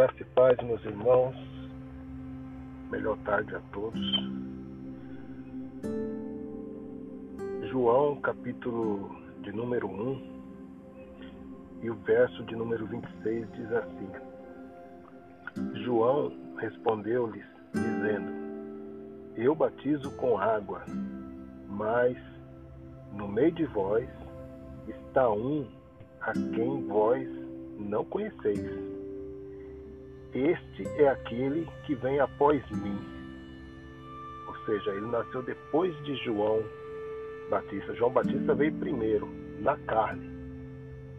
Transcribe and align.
Graça 0.00 0.16
e 0.18 0.24
paz, 0.24 0.56
meus 0.62 0.82
irmãos. 0.86 1.36
Melhor 2.90 3.18
tarde 3.18 3.54
a 3.54 3.60
todos. 3.70 4.00
João, 7.68 8.18
capítulo 8.22 9.14
de 9.42 9.52
número 9.52 9.86
1 9.88 10.40
e 11.82 11.90
o 11.90 11.94
verso 11.96 12.42
de 12.44 12.56
número 12.56 12.86
26 12.86 13.46
diz 13.52 13.72
assim: 13.72 14.08
João 15.84 16.32
respondeu-lhes, 16.56 17.44
dizendo: 17.74 18.32
Eu 19.36 19.54
batizo 19.54 20.10
com 20.12 20.38
água, 20.38 20.82
mas 21.68 22.16
no 23.12 23.28
meio 23.28 23.52
de 23.52 23.66
vós 23.66 24.08
está 24.88 25.30
um 25.30 25.68
a 26.22 26.32
quem 26.32 26.86
vós 26.86 27.28
não 27.78 28.02
conheceis. 28.06 28.99
Este 30.32 30.86
é 30.96 31.08
aquele 31.08 31.66
que 31.84 31.94
vem 31.94 32.20
após 32.20 32.62
mim. 32.70 32.98
Ou 34.46 34.56
seja, 34.64 34.90
ele 34.92 35.06
nasceu 35.06 35.42
depois 35.42 35.96
de 36.04 36.14
João 36.24 36.62
Batista. 37.50 37.94
João 37.94 38.12
Batista 38.12 38.54
veio 38.54 38.72
primeiro, 38.74 39.28
na 39.60 39.76
carne. 39.78 40.28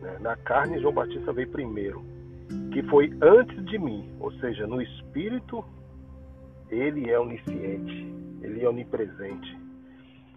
Né? 0.00 0.16
Na 0.20 0.36
carne, 0.36 0.80
João 0.80 0.94
Batista 0.94 1.32
veio 1.32 1.48
primeiro, 1.48 2.04
que 2.72 2.82
foi 2.84 3.12
antes 3.20 3.64
de 3.66 3.78
mim. 3.78 4.08
Ou 4.20 4.32
seja, 4.34 4.66
no 4.66 4.80
espírito, 4.80 5.64
ele 6.70 7.10
é 7.10 7.18
onisciente, 7.18 8.14
ele 8.42 8.62
é 8.62 8.68
onipresente, 8.68 9.58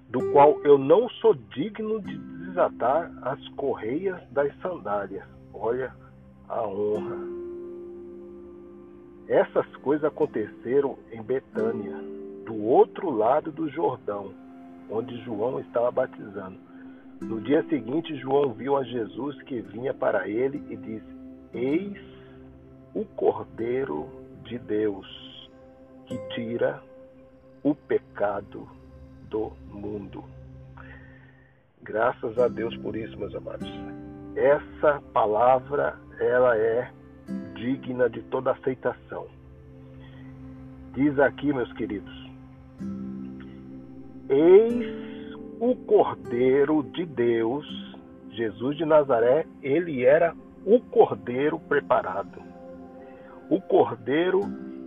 do 0.10 0.32
qual 0.32 0.60
eu 0.64 0.80
não 0.80 1.08
sou 1.10 1.36
digno 1.36 2.02
de 2.02 2.18
desatar 2.18 3.12
as 3.22 3.48
correias 3.50 4.20
das 4.32 4.52
sandálias. 4.62 5.26
Olha 5.54 5.94
a 6.50 6.68
honra. 6.68 7.43
Essas 9.28 9.66
coisas 9.78 10.06
aconteceram 10.06 10.98
em 11.12 11.22
Betânia, 11.22 11.96
do 12.46 12.62
outro 12.62 13.10
lado 13.10 13.52
do 13.52 13.70
Jordão, 13.70 14.34
onde 14.90 15.24
João 15.24 15.60
estava 15.60 15.92
batizando. 15.92 16.58
No 17.22 17.40
dia 17.40 17.64
seguinte, 17.70 18.16
João 18.18 18.52
viu 18.54 18.76
a 18.76 18.84
Jesus 18.84 19.42
que 19.44 19.62
vinha 19.62 19.94
para 19.94 20.28
ele 20.28 20.62
e 20.70 20.76
disse: 20.76 21.08
Eis 21.54 21.98
o 22.94 23.06
Cordeiro 23.06 24.10
de 24.44 24.60
Deus 24.60 25.08
que 26.06 26.18
tira 26.36 26.82
o 27.64 27.74
pecado 27.74 28.68
do 29.30 29.54
mundo. 29.70 30.24
Graças 31.82 32.38
a 32.38 32.48
Deus 32.48 32.76
por 32.78 32.96
isso, 32.96 33.18
meus 33.18 33.34
amados. 33.34 33.70
Essa 34.36 35.02
palavra, 35.14 35.98
ela 36.20 36.58
é 36.58 36.92
digna 37.64 38.10
de 38.10 38.22
toda 38.24 38.52
aceitação. 38.52 39.26
Diz 40.94 41.18
aqui, 41.18 41.54
meus 41.54 41.72
queridos: 41.74 42.14
Eis 44.28 45.34
o 45.62 45.74
Cordeiro 45.76 46.84
de 46.84 47.06
Deus, 47.06 47.66
Jesus 48.32 48.76
de 48.76 48.84
Nazaré, 48.84 49.46
ele 49.62 50.04
era 50.04 50.36
o 50.66 50.80
Cordeiro 50.82 51.58
preparado. 51.58 52.42
O 53.50 53.62
Cordeiro 53.62 54.42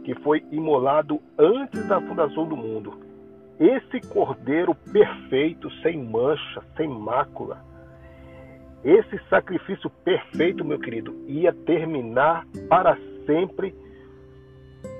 que 0.05 0.15
foi 0.17 0.45
imolado 0.53 1.19
antes 1.39 1.89
da 1.89 1.99
fundação 2.01 2.47
do 2.47 2.57
mundo 2.57 3.07
esse 3.59 4.07
cordeiro 4.09 4.75
perfeito, 4.75 5.71
sem 5.81 5.97
mancha, 5.97 6.63
sem 6.77 6.87
mácula, 6.87 7.59
esse 8.85 9.19
sacrifício 9.29 9.91
perfeito, 10.05 10.65
meu 10.65 10.79
querido, 10.79 11.15
ia 11.27 11.53
terminar 11.53 12.47
para 12.69 12.97
sempre 13.27 13.75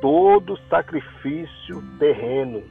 todo 0.01 0.59
sacrifício 0.69 1.83
terreno. 1.99 2.63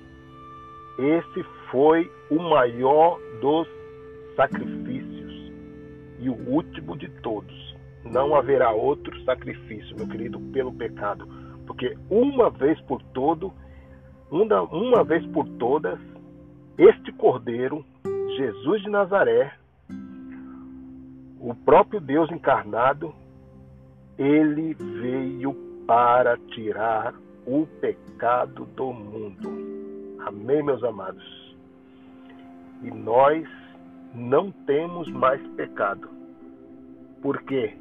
Esse 0.98 1.44
foi 1.72 2.10
o 2.30 2.40
maior 2.40 3.20
dos 3.42 3.68
sacrifícios 4.36 5.52
e 6.20 6.30
o 6.30 6.50
último 6.50 6.98
de 6.98 7.08
todos. 7.22 7.76
Não 8.04 8.36
haverá 8.36 8.72
outro 8.72 9.20
sacrifício, 9.24 9.96
meu 9.96 10.08
querido, 10.08 10.40
pelo 10.52 10.74
pecado, 10.74 11.28
porque 11.66 11.98
uma 12.10 12.50
vez 12.50 12.80
por 12.82 13.02
todo 13.14 13.52
uma, 14.32 14.62
uma 14.64 15.04
vez 15.04 15.26
por 15.28 15.48
todas, 15.58 16.00
este 16.78 17.12
Cordeiro, 17.14 17.86
Jesus 18.38 18.82
de 18.82 18.90
Nazaré, 18.90 19.54
o 21.46 21.54
próprio 21.54 22.02
Deus 22.02 22.32
encarnado, 22.32 23.14
ele 24.18 24.74
veio 24.74 25.54
para 25.86 26.38
tirar 26.38 27.14
o 27.46 27.68
pecado 27.80 28.66
do 28.66 28.92
mundo. 28.92 30.18
Amém, 30.26 30.64
meus 30.64 30.84
amados? 30.84 31.56
E 32.82 32.90
nós 32.90 33.48
não 34.12 34.52
temos 34.52 35.08
mais 35.12 35.40
pecado. 35.50 36.10
Porque 37.22 37.78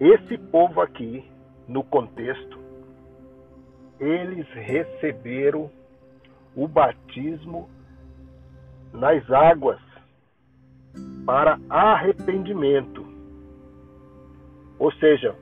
esse 0.00 0.36
povo 0.50 0.80
aqui, 0.80 1.24
no 1.68 1.84
contexto, 1.84 2.58
eles 4.00 4.44
receberam 4.54 5.70
o 6.56 6.66
batismo 6.66 7.70
nas 8.92 9.30
águas 9.30 9.87
para 11.28 11.60
arrependimento. 11.68 13.06
Ou 14.78 14.90
seja, 14.92 15.36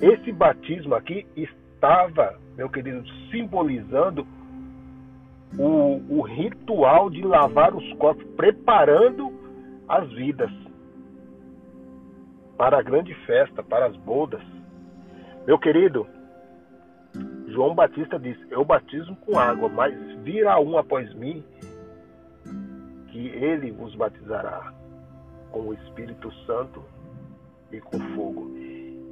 esse 0.00 0.30
batismo 0.30 0.94
aqui 0.94 1.26
estava, 1.34 2.38
meu 2.56 2.70
querido, 2.70 3.02
simbolizando 3.28 4.24
o, 5.58 6.00
o 6.08 6.22
ritual 6.22 7.10
de 7.10 7.22
lavar 7.22 7.74
os 7.74 7.92
corpos, 7.94 8.24
preparando 8.36 9.32
as 9.88 10.08
vidas 10.12 10.52
para 12.56 12.78
a 12.78 12.82
grande 12.82 13.12
festa, 13.26 13.64
para 13.64 13.86
as 13.86 13.96
bodas. 13.96 14.42
Meu 15.44 15.58
querido, 15.58 16.06
João 17.48 17.74
Batista 17.74 18.16
diz: 18.16 18.38
Eu 18.48 18.64
batizo 18.64 19.16
com 19.16 19.36
água, 19.36 19.68
mas 19.68 19.92
virá 20.20 20.60
um 20.60 20.78
após 20.78 21.12
mim 21.14 21.42
que 23.08 23.26
ele 23.26 23.72
vos 23.72 23.92
batizará 23.96 24.81
com 25.52 25.68
o 25.68 25.74
Espírito 25.74 26.32
Santo 26.46 26.82
e 27.70 27.80
com 27.80 27.98
fogo. 28.14 28.50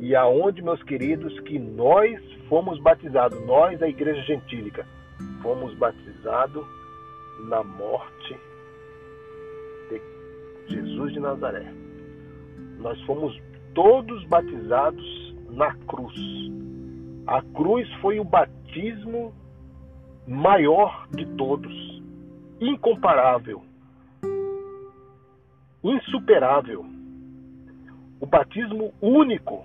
E 0.01 0.17
aonde, 0.17 0.63
meus 0.63 0.83
queridos, 0.83 1.39
que 1.41 1.59
nós 1.59 2.21
fomos 2.49 2.81
batizados, 2.81 3.39
nós, 3.47 3.81
a 3.83 3.89
Igreja 3.89 4.23
Gentílica, 4.23 4.87
fomos 5.43 5.73
batizados 5.75 6.67
na 7.49 7.63
morte 7.63 8.37
de 9.89 10.75
Jesus 10.75 11.13
de 11.13 11.21
Nazaré. 11.21 11.73
Nós 12.79 13.01
fomos 13.03 13.39
todos 13.75 14.25
batizados 14.25 15.37
na 15.51 15.75
cruz 15.87 16.41
a 17.31 17.43
cruz 17.43 17.89
foi 18.01 18.19
o 18.19 18.25
batismo 18.25 19.33
maior 20.27 21.07
de 21.13 21.25
todos, 21.37 22.03
incomparável, 22.61 23.63
insuperável. 25.83 26.85
O 28.21 28.27
batismo 28.27 28.93
único. 29.01 29.65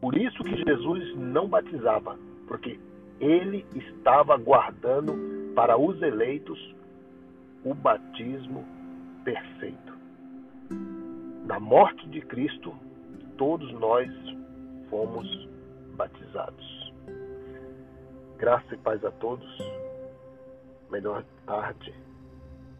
Por 0.00 0.16
isso 0.16 0.42
que 0.44 0.64
Jesus 0.64 1.16
não 1.16 1.48
batizava, 1.48 2.16
porque 2.46 2.78
ele 3.20 3.64
estava 3.74 4.36
guardando 4.36 5.52
para 5.54 5.78
os 5.78 6.00
eleitos 6.02 6.74
o 7.64 7.74
batismo 7.74 8.64
perfeito. 9.24 9.96
Na 11.46 11.58
morte 11.58 12.06
de 12.08 12.20
Cristo, 12.20 12.74
todos 13.38 13.72
nós 13.72 14.10
fomos 14.90 15.48
batizados. 15.96 16.92
Graça 18.38 18.74
e 18.74 18.78
paz 18.78 19.02
a 19.04 19.10
todos. 19.12 19.48
Melhor 20.90 21.24
tarde 21.46 21.92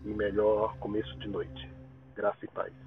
e 0.04 0.08
melhor 0.08 0.76
começo 0.78 1.16
de 1.18 1.28
noite. 1.28 1.75
Graça 2.16 2.44
e 2.44 2.48
paz. 2.48 2.85